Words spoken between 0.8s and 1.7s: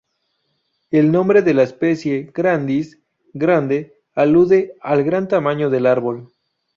El nombre de la